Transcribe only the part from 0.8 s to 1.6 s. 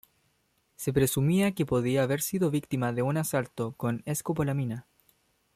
presumía